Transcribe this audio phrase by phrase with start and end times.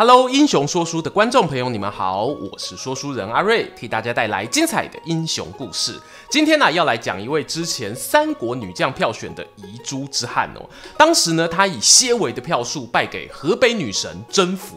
[0.00, 6.00] Hello，英雄说书的观众朋友，你们好，我是说书人阿瑞，替大家带来精彩的英雄故事。
[6.30, 10.66] 今天呢、要来讲一位之前三国女将票选的遗珠之汉哦。
[10.96, 14.70] 当时呢，她以些微的票数败给河北女神甄宓，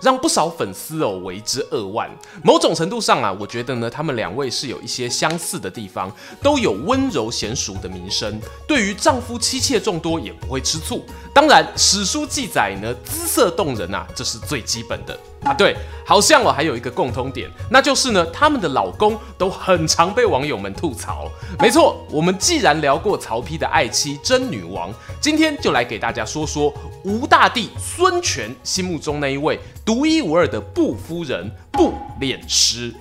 [0.00, 2.10] 让不少粉丝哦为之扼腕。
[2.42, 6.10] 某种程度上啊，我觉得呢，他们两位是有一些相似的地方，
[6.42, 11.04] 都有温柔娴淑的名声，对于丈夫妻妾众多也不会吃醋。
[11.34, 15.52] 当然，史书记载呢，姿色动人啊，这是最基本的啊。
[15.52, 15.74] 对，
[16.04, 21.28] 好像我还有一个共通点，那就是呢，他们的老公都很常被网友们吐槽。
[21.58, 26.72] 没错，我们既然聊过曹丕的爱妻甄女王，今天就来给大家说说
[27.04, 32.94] 吴大帝孙权心目中那一位独一无二的布夫人布脸师。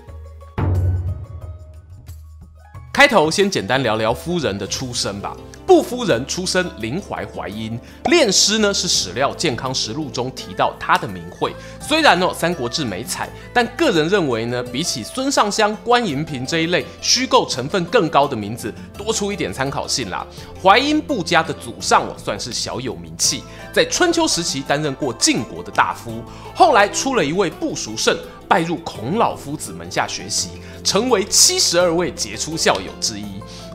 [3.00, 5.34] 开头先简单聊聊夫人的出身吧。
[5.66, 11.56] 步夫人出身临淮淮阴，练师呢是史料《健康实录》中提到她的名讳。
[11.80, 20.28] 虽然呢《三国志》没采，但个人认为呢，比起孙尚香、关银屏这一类虚构成分更高的名字，多出一点参考性啦。
[20.62, 26.22] 淮阴步家的祖上哦，算是小有名气，在春秋时期担任过晋国的大夫，
[26.54, 30.50] 后来出了一位步叔胜，拜入孔老夫子门下学习，
[30.90, 33.26] 成为七十二位杰出校友之一。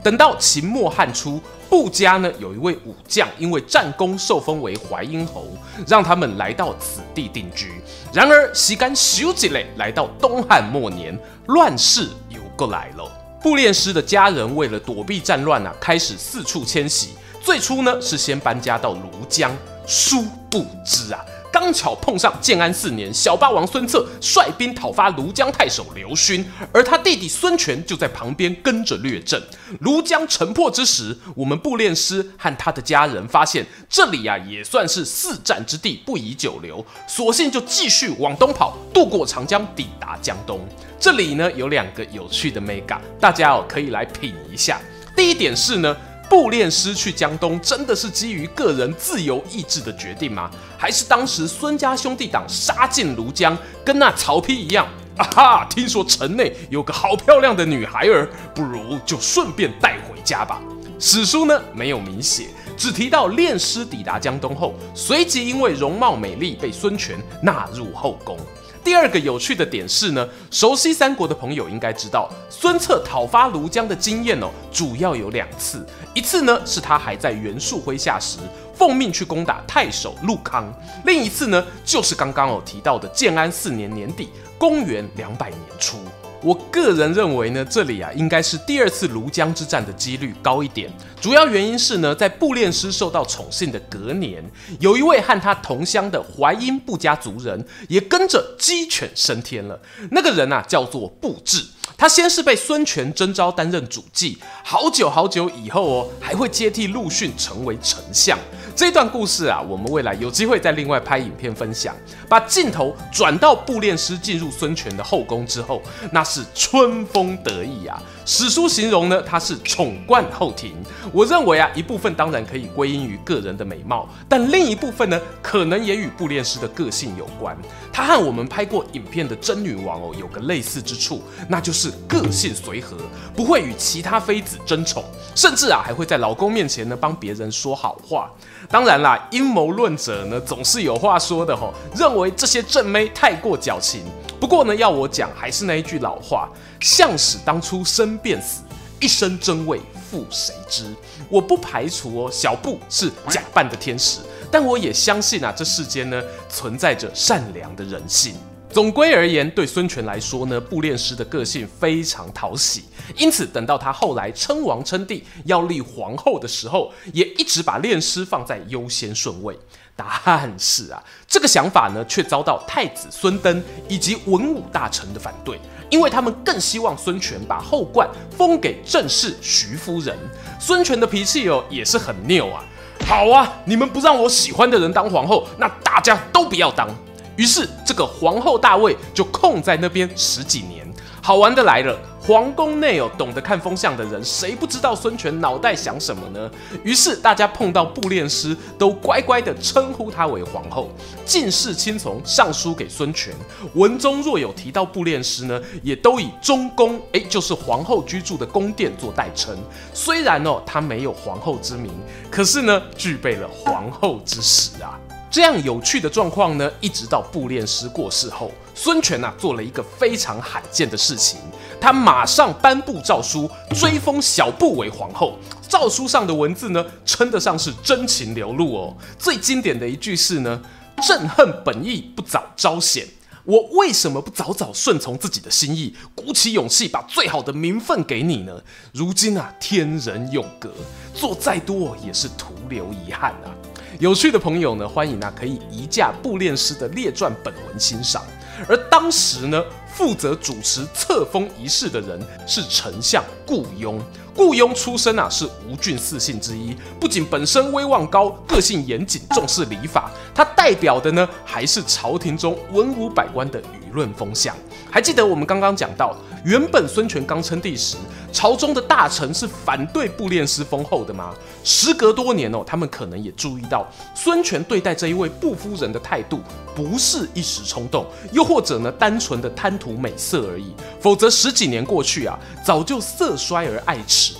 [0.02, 1.40] 等到秦末汉初，
[1.70, 5.46] 布家呢有一位武将，因为战功受封为淮阴侯，
[5.86, 7.70] 让他们来到此地定居。
[8.12, 13.08] 然而时间咻一下来到东汉末年，乱世又过来了。
[13.40, 17.10] 步恋师的家人为了躲避战乱啊，开始四处迁徙。
[17.40, 19.56] 最初呢是先搬家到庐江，
[19.86, 21.24] 殊不知啊。
[21.64, 29.42] 刚巧碰上建安四年，小霸王孙策率兵讨伐庐江太守刘勋，而他弟弟孙权就在旁边跟着略阵。
[29.80, 40.60] 庐江城破之时，我们步练师和他的家人发现这里呀、啊、也算是四战之地，不宜久留，索性就继续往东跑，渡过长江，抵达江东。
[41.00, 44.78] 这里呢有两个有趣的眉角，大家哦可以来品一下。
[45.16, 45.96] 第一点是呢。
[46.28, 50.50] 步练师去江东，真的是基于个人自由意志的决定吗？
[50.76, 54.86] 还是当时孙家兄弟党杀进庐江，跟那曹丕一样？
[55.16, 55.66] 啊哈！
[55.70, 60.60] 听说城内有个好漂亮的女孩儿，不如就顺便带回家吧。
[60.98, 68.36] 史书呢没有明写，只提到练师抵达江东后，随即因为容貌美丽被孙权纳入后宫。
[68.82, 75.86] 第二个有趣的点是呢，熟悉三国的朋友应该知道，孙策讨伐庐江的经验哦，主要有两次。
[76.14, 78.38] 一次呢是他还在袁术麾下时，
[78.72, 80.64] 奉命去攻打太守陆康；
[81.04, 85.98] 另一次呢就是刚刚有提到的建安四年年底，公元两百年初。
[86.44, 90.92] 我个人认为呢，这里啊应该是第二次庐江之战的几率高一点。
[91.18, 94.44] 主要原因是呢，在步练师受到宠幸的隔年，
[94.78, 99.80] 有一位和他同乡的淮阴步家族人也跟着鸡犬升天了。
[100.10, 101.64] 那个人啊叫做步智。
[101.96, 108.38] 他先是被孙权征召担任主计，好久好久以后哦，还会接替陆逊成为丞相。
[108.74, 111.94] 这段故事啊，我们未来有机会再另外拍影片分享。
[112.34, 115.80] 把镜头转到步恋师进入孙权的后宫之后，
[116.10, 118.02] 那是春风得意啊。
[118.26, 120.74] 史书形容呢，他是宠冠后庭。
[121.12, 127.56] 我认为啊，一部分当然可以归因于个人的美貌，但另一部分呢，可能也与步恋师的个性有关。
[127.92, 132.96] 他和我们拍过影片的真女王哦，有个类似之处，那就是个性随和，
[133.36, 135.04] 不会与其他妃子争宠，
[135.36, 138.28] 甚至啊，还会在老公面前呢帮别人说好话。
[138.70, 144.02] 当然啦，阴谋论者呢总是有话说的吼，认为这些正妹太过矫情。
[144.40, 146.48] 不过呢，要我讲，还是那一句老话：
[146.80, 148.62] 相使当初生便死，
[149.00, 149.80] 一生真伪
[150.10, 150.84] 复谁知？
[151.30, 154.20] 我不排除哦，小布是假扮的天使，
[154.50, 158.34] 但我也相信啊，这世间呢存在着善良的人性。
[158.70, 162.82] 总归而言，对孙权来说呢，步练师的个性非常讨喜，
[163.16, 169.56] 因此等到他后来称王称帝要立皇后的时候，也一直把练师放在优先顺位。
[169.96, 180.16] 但是啊，这个想法呢，却遭到太子孙登以及文武大臣的反对，因为他们更希望孙权把后冠封给正室徐夫人。
[180.58, 182.64] 孙权的脾气哦，也是很拗啊。
[183.06, 186.88] 好啊，你们不让我喜欢的人当皇后，那大家都不要当。
[187.36, 190.86] 于是，这个皇后大位就空在那边十几年。
[191.22, 196.50] 好玩的来了，皇宫内有懂得看风向的人，谁不知道孙权脑袋想什么呢？
[196.82, 200.88] 于是大家碰到步练师，都乖乖的称呼他为皇后，
[201.26, 203.34] 尽是亲从上书给孙权。
[203.74, 209.54] 文中若有提到步练师呢，也都以中宫，哎，就是皇后居住的宫殿做代称。
[209.92, 211.92] 虽然哦，她没有皇后之名，
[212.30, 214.98] 可是呢，具备了皇后之实啊。
[215.30, 221.40] 这样有趣的状况呢，一直到步练师过世后，孙权呐、啊、做了一个非常罕见的事情，
[221.84, 225.38] 他马上颁布诏书，追封小布为皇后。
[225.68, 228.96] 诏书上的文字呢，称得上是真情流露哦。
[229.18, 230.62] 最经典的一句是呢
[231.06, 233.06] ：“朕恨本意不早招显，
[233.44, 238.54] 我为什么不早早顺从自己的心意，鼓起勇气把最好的名分给你呢？
[238.94, 240.72] 如今啊，天人永隔，
[241.12, 243.52] 做再多也是徒留遗憾啊。”
[244.00, 248.22] 有趣的朋友呢，欢迎啊，可以移驾步练师的列传本文欣赏。
[248.68, 249.62] 而当时呢，
[249.94, 254.00] 负责主持册封仪式的人是丞相顾雍。
[254.34, 264.56] 顾雍出身啊，是吴郡四姓之一，不仅本身威望高，个性严谨，重视礼法，他代表的呢，还是朝廷中文武百官的舆论风向。
[264.90, 267.96] 还记得我们刚刚讲到，原本孙权刚称帝时，
[268.34, 271.32] 朝中的大臣是反对步练师封后的吗？
[271.62, 276.40] 时隔多年哦，他们可能也注意到孙权对待这一位步夫人的态度，
[276.74, 280.74] 不是一时冲动，又或者呢，单纯的贪图美色而已。
[281.00, 284.32] 否则十几年过去啊，早就色衰而爱弛。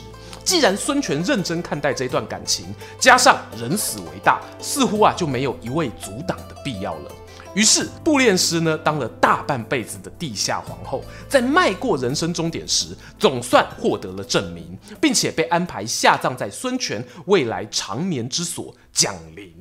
[0.43, 2.67] 既然孙权认真看待这段感情，
[2.99, 7.13] 加上人死为大，似乎啊就没有一味阻挡的必要了。
[7.55, 19.53] 于是，步练师呢当了大半辈子的地下皇后，在迈过人生终点时，总算获得了证明，并且被安排下葬在孙权未来长眠之所姜陵。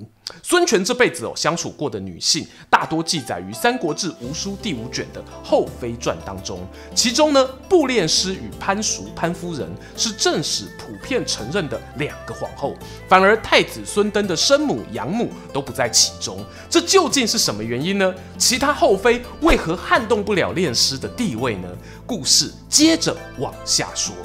[0.42, 6.66] 孙权这辈子哦相处过的女性，大多记载于《三国志·吴书》第五卷的《后妃传》当中。
[6.96, 12.74] 其中呢，步练师与潘淑、潘夫人是正史普遍承认的两个皇后，
[13.10, 16.44] 反而太子孙登的生母养母都不在其中。
[16.70, 18.14] 这究竟是什么原因呢？
[18.38, 21.68] 其他后妃为何撼动不了练师的地位呢？
[22.06, 24.16] 故事接着往下说。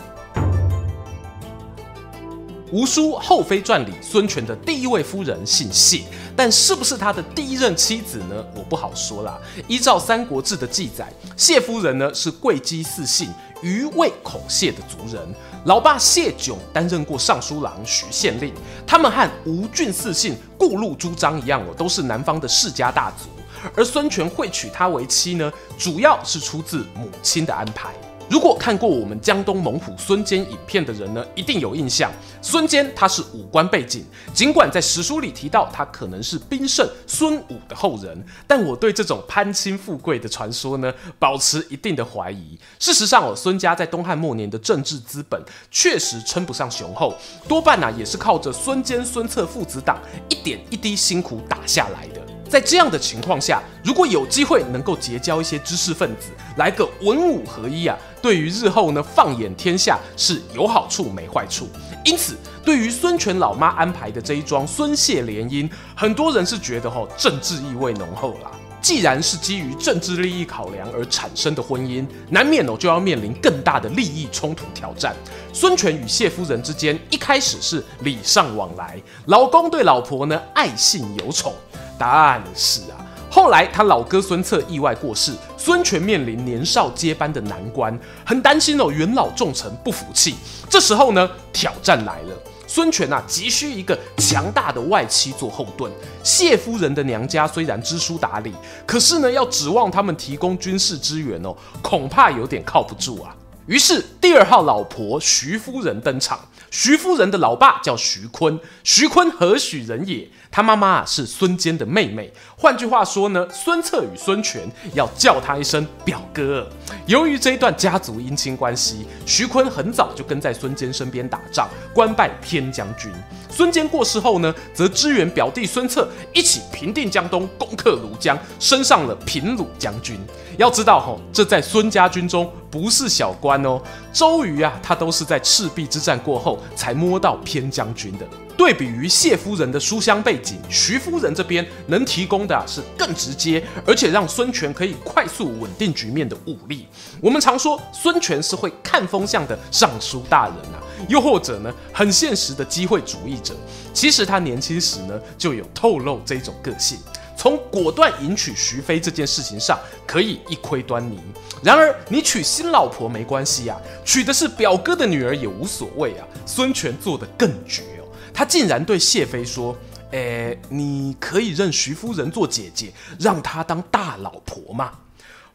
[2.71, 6.03] 吴书《后妃传》里，孙权的第一位夫人姓谢，
[6.37, 8.45] 但是不是他的第一任妻子呢？
[8.55, 9.39] 我不好说啦。
[9.67, 13.33] 依照《三国志》的记载，谢夫人呢是贵姬四姓
[13.63, 15.27] 余魏孔谢的族人，
[15.65, 18.53] 老爸谢炯担任过尚书郎、徐县令。
[18.87, 23.29] 他们和吴郡四姓顾陆朱张一样哦，都是南方的世家大族。
[23.75, 27.95] 而孙权会娶她为妻呢，主要是出自母亲的安排。
[28.29, 32.13] 如果看过我们江东猛虎孙坚影片的人呢，一定有印象。
[32.43, 34.05] 孙坚他是武官背景，
[34.35, 42.59] 尽管在史书里提到他可能是兵圣孙武的后人，但我对这种攀亲富贵的传说呢，保持一定的怀疑。
[42.79, 47.15] 事实上哦，孙家在东汉末年的政治资本确实称不上雄厚，
[47.49, 49.99] 多半啊也是靠着孙坚、孙策父子党
[50.29, 52.21] 一点一滴辛苦打下来的。
[52.49, 61.69] 在这样的情况下，如果有机会能够结交一些知识分子，来个文武合一啊，对于日后呢放眼天下是有好处没坏处。
[62.05, 68.51] 因此，对于孙权老妈安排的这一桩孙谢联姻，很多人是觉得吼、政治意味浓厚啦。
[68.81, 75.17] 既然是基于政治利益考量而产生的婚姻，难免哦就要面临更大的利益冲突挑战。
[75.53, 81.53] 孙权与谢夫人之间一开始是礼尚往来，老公对老婆呢爱信有宠。
[81.99, 90.35] 但是啊，后来他老哥孙策意外过世，孙权面临年少接班的难关，很担心哦，元老重臣不服气。
[90.71, 92.35] 这时候呢，挑战来了，
[92.67, 95.93] 孙权啊，急需一个强大的外戚做后盾。
[96.23, 98.55] 谢夫人的娘家虽然知书达理，
[98.87, 103.37] 可是呢，要指望他们提供军事支援哦，恐怕有点靠不住啊。
[103.67, 106.41] 于是第二号老婆徐夫人登场。
[106.71, 110.29] 徐夫人的老爸叫徐坤，徐坤何许人也？
[110.51, 112.33] 他妈妈是孙坚的妹妹。
[112.57, 114.63] 换句话说呢，孙策与孙权
[114.95, 116.67] 要叫他一声表哥。
[117.07, 123.13] 由于这一段家族姻亲关系，徐坤很早就跟在孙坚身边打仗，官拜偏将军。
[123.59, 130.17] 孙坚过世后呢，则支援表弟孙策一起平定江东，攻克庐江，升上了平鲁将军。
[130.57, 133.83] 要知道吼，这在孙家军中不是小官哦。
[134.13, 138.25] 周瑜啊，他都是在赤壁之战过后才摸到偏将军的。
[138.57, 146.87] 对比于谢夫人的书香背景，徐夫人这边能提供的啊是更直接，而且让孙权可以快速稳定局面的武力。
[147.21, 153.55] 我们常说孙权是会看风向的尚书大人啊，又或者呢很现实的机会主义者。
[153.93, 156.99] 其实他年轻时呢就有透露这种个性。
[157.37, 161.21] 从果断迎娶徐妃这件事情上可以一窥端倪。
[161.63, 166.27] 然而，你娶新老婆没关系呀、啊，娶的是表哥的女儿也无所谓啊。
[166.45, 169.77] 孙权做得更绝哦，他竟然对谢飞说
[170.11, 174.91] ：“诶，你可以认徐夫人做姐姐，让她当大老婆吗？”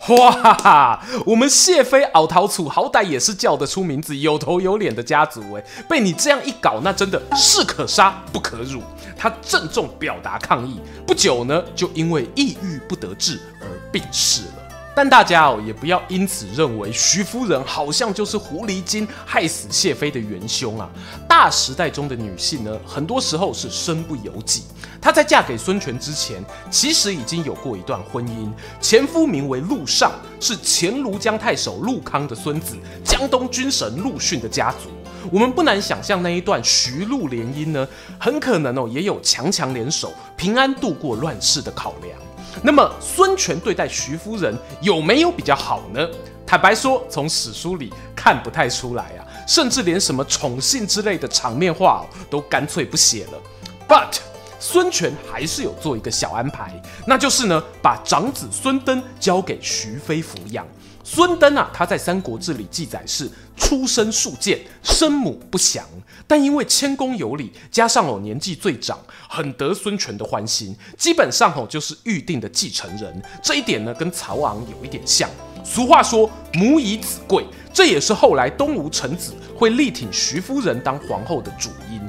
[0.10, 1.02] 哇哈哈！
[1.26, 8.82] 我们谢飞敖陶楚好歹也是叫得出名字、有头有脸的家族诶，被你这样一搞，那真的士可杀不可辱。
[9.16, 14.63] 他郑重表达抗议，不久呢，就因为抑郁不得志而病逝了。
[14.96, 20.88] 但大家哦，也不要因此认为徐夫人好像就是狐狸精害死谢妃的元凶啊！
[21.28, 24.64] 大时代中的女性呢，很多时候是身不由己。
[25.02, 34.90] 她在嫁给孙权之前，其实已经有过一段婚姻，前夫名为陆尚，是前庐江太守陆康的孙子，江东军神陆逊的家族。
[35.32, 37.88] 我们不难想象，那一段徐陆联姻呢，
[38.20, 42.18] 很可能哦，也有强强联手、平安度过乱世的考量。
[42.62, 46.08] 那么孙权对待徐夫人有没有比较好呢？
[46.46, 53.42] 坦白说，从史书里看不太出来啊，甚至连什么宠幸之类的场面话都干脆不写了。
[53.88, 54.18] But
[54.60, 60.66] 孙权还是有做一个小安排，那就是呢，把长子孙登交给徐妃抚养。
[61.04, 65.86] 孙登啊，他在《三国志》里记载是出身庶贱，生母不详，
[66.26, 73.22] 但因为谦恭有礼，加上哦年纪最长，很得孙权的欢心，基本上哦就是预定的继承人。
[73.42, 75.30] 这一点呢，跟曹昂有一点像。
[75.66, 82.02] 俗话说母以子贵，这也是后来东吴臣子会力挺徐夫人当皇后的主因。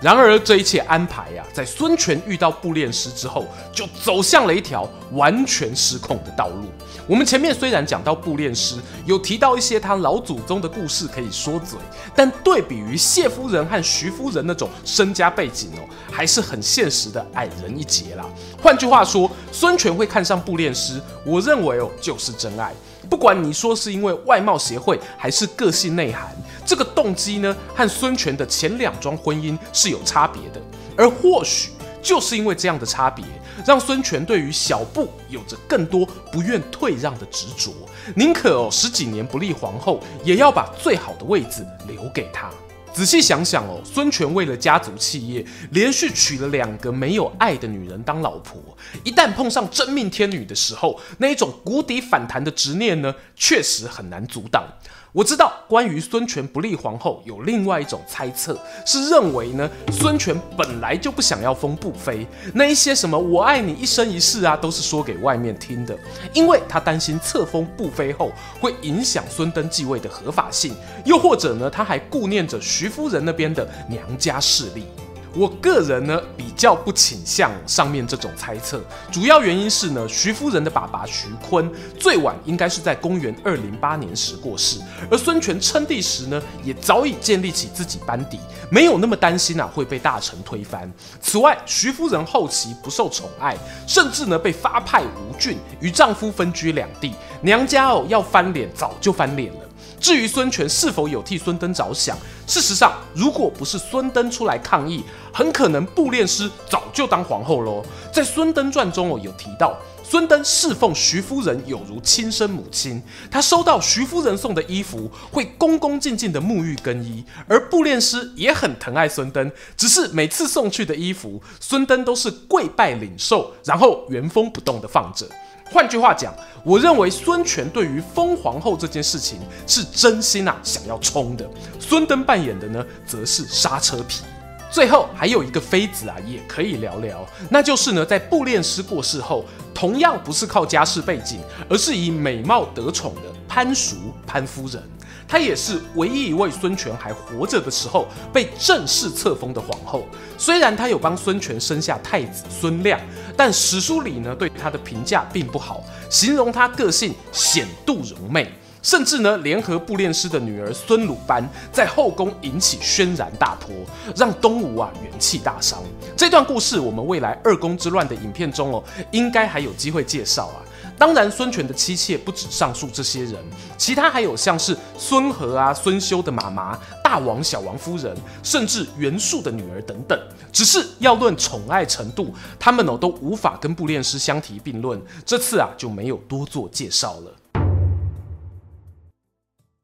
[0.00, 6.64] 然而，这一切安排呀、啊，在孙权遇到布列师之后，就走向了一条完全失控的道路。
[7.08, 11.78] 我们前面虽然讲到布练师有提到一些他老祖宗的故事可以说嘴，
[12.14, 18.24] 但对比于谢夫人和徐夫人那种身家背景哦，还是很现实的矮人一截啦。
[18.62, 22.72] 换句话说，孙权会看上布练师，我认为哦，就是真爱。
[23.10, 26.30] 不管你说是因为外貌协会，还是个性内涵。
[26.64, 30.60] 这个动机呢，和孙权的前两桩婚姻是有差别的，
[30.96, 33.24] 而或许就是因为这样的差别，
[33.64, 37.72] 让孙权对于小布有着更多不愿退让的执着，
[38.16, 42.50] 宁可哦十几年不立皇后，也要把最好的位置留给他。
[42.92, 48.60] 仔细想想哦，孙权为了家族企业，连续娶了两个没有爱的女人当老婆，
[49.02, 54.64] 一旦碰上真命天女的时候，那一种谷底反弹的执念呢，确实很难阻挡。
[55.12, 65.94] 我知道关于孙权不立皇后有另外一种猜测，是认为呢，孙权本来就不想要封不妃，那一些什么我爱你一生一世啊，都是说给外面听的，
[66.32, 74.86] 因为他担心册封不妃后会影响孙登继位的合法性，又或者呢，他还顾念着徐夫人那边的娘家势力。
[75.34, 84.78] 我个人呢，比较不倾向上面这种猜测，主要原因是呢，徐夫人的爸爸徐坤最晚应该是在公元二零八年时过世，
[85.10, 88.38] 而孙权称帝时呢，也早已建立起自己班底，
[88.70, 90.90] 没有那么担心啊会被大臣推翻。
[91.22, 99.60] 此外，徐夫人后期不受宠爱，甚至呢被发配吴郡，与丈夫分居两地，娘家哦要翻脸早就翻脸了。
[100.02, 107.84] 至于孙权是否有替孙登着想，事实上，如果不是孙登出来抗议，很可能布练师早就当皇后喽。
[108.12, 117.24] 在《孙登传》中哦，有提到孙登侍奉徐夫人有如亲生母亲，他收到徐夫人送的衣服，会恭恭敬敬的沐浴更衣。
[117.46, 125.24] 而布练师也很疼爱孙登，只是每次送去的衣服，孙登都是跪拜领受，然后原封不动的放着。
[125.72, 131.48] 换句话讲，我认为孙权对于封皇后这件事情是真心啊想要冲的，
[131.80, 134.22] 孙登扮演的呢则是刹车皮。
[134.70, 144.82] 最后还有一个妃子啊也可以聊聊，那就是呢在布练师过世后，同样不是靠家世背景，而是以美貌得宠的潘淑潘夫人。
[145.26, 150.06] 她也是唯一一位孙权还活着的时候被正式册封的皇后。
[150.36, 153.00] 虽然她有帮孙权生下太子孙亮，
[153.36, 158.50] 但史书里呢对她的评价并不好，形容她个性显妒柔媚，
[158.82, 163.74] 甚至呢联合布练师的女儿孙鲁班在后宫引起轩然大波，
[164.16, 165.82] 让东吴啊元气大伤。
[166.16, 170.60] 这段故事我们未来二宫之乱的影片中哦，应该还有机会介绍啊。
[170.98, 173.34] 当然，孙权的妻妾不止上述这些人，
[173.76, 180.18] 其他还有像是孙和啊、孙休的妈妈、大王、小王夫人，甚至袁术的女儿等等。
[180.52, 185.00] 只是要论宠爱程度，他们哦都无法跟布列师相提并论。
[185.26, 187.36] 这次啊就没有多做介绍了。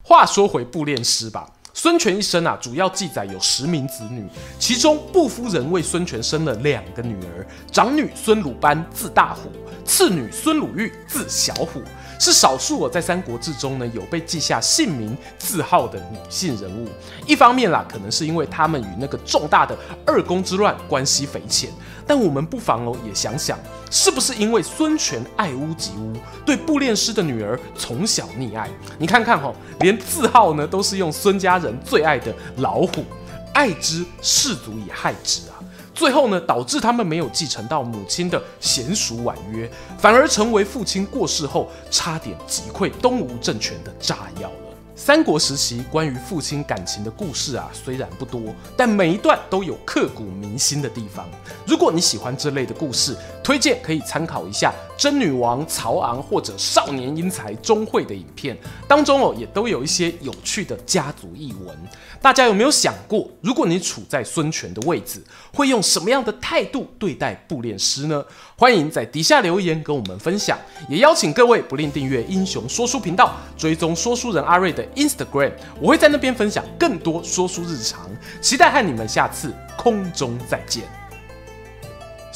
[0.05, 1.51] 话说回布列师吧。
[1.75, 4.27] 孙权一生啊，主要记载有十名子女，
[4.59, 9.49] 其中步夫人为孙权生了两个女儿，长女孙鲁班字大虎，
[9.89, 11.83] 次女孙鲁豫字小虎。
[12.21, 16.89] 是少数我在《三国志》中呢有被记下姓名字号的女性人物。
[17.27, 21.71] 一方面啦，可能是因为她们与那个重大的二宫之乱关系匪浅。
[22.07, 23.57] 但我们不妨哦也想想，
[23.89, 26.13] 是不是因为孙权爱屋及乌，
[26.45, 28.69] 对步练师的女儿从小溺爱？
[28.99, 33.05] 你看看哈，连字号呢都是用孙家人最爱的老虎，
[33.55, 35.58] 爱之士卒以害之啊。
[35.99, 44.55] 最后呢，导致他们没有继承到母亲的娴熟婉约，反而成为父亲过世后差点击溃东吴政权的炸药了。
[44.95, 48.41] 三国时期关于父亲感情的故事啊，虽然不多，
[48.77, 51.29] 但每一段都有刻骨铭心的地方。
[51.67, 53.17] 如果你喜欢这类的故事，
[53.49, 58.55] 推荐可以参考一下真女王、曹昂或者少年英才钟会的影片，
[58.87, 61.75] 当中哦也都有一些有趣的家族异闻。
[62.21, 65.25] 大家有没有想过，如果你处在孙权的位置，
[65.55, 68.23] 会用什么样的态度对待步练师呢？
[68.55, 78.11] 欢迎在底下留言跟我们分享，也邀请各位不吝订阅英雄说书频道，追踪说书人阿瑞的 Instagram，我会在那边分享更多说书日常，
[78.43, 80.98] 期待和你们下次空中再见。